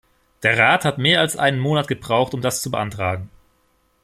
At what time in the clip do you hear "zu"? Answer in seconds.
2.63-2.71